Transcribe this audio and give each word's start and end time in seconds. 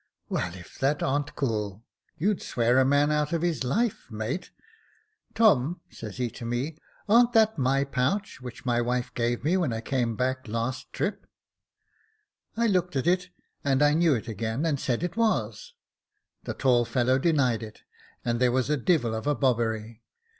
"* 0.25 0.29
Well, 0.29 0.55
if 0.55 0.79
that 0.79 1.03
arn't 1.03 1.35
cool! 1.35 1.83
you'd 2.17 2.41
swear 2.41 2.79
a 2.79 2.83
man 2.85 3.11
out 3.11 3.33
of 3.33 3.43
his 3.43 3.63
life, 3.63 4.09
mate. 4.09 4.49
Tom,' 5.35 5.79
says 5.91 6.17
he 6.17 6.31
to 6.31 6.43
me,' 6.43 6.75
arn't 7.07 7.33
that 7.33 7.59
my 7.59 7.83
pouch 7.83 8.41
which 8.41 8.65
my 8.65 8.81
wife 8.81 9.13
gave 9.13 9.43
me 9.43 9.57
when 9.57 9.71
I 9.71 9.79
came 9.79 10.15
back 10.15 10.47
last 10.47 10.91
trip?'" 10.91 11.27
I 12.57 12.65
looked 12.65 12.95
at 12.95 13.05
it, 13.05 13.29
and 13.63 13.79
knew 13.99 14.15
it 14.15 14.27
again, 14.27 14.65
and 14.65 14.79
said 14.79 15.03
it 15.03 15.15
was. 15.17 15.75
The 16.45 16.55
tall 16.55 16.83
fellow 16.83 17.19
denied 17.19 17.61
it, 17.61 17.83
and 18.25 18.39
there 18.39 18.51
was 18.51 18.71
a 18.71 18.77
devil 18.77 19.13
of 19.13 19.27
a 19.27 19.35
bobbery. 19.35 20.01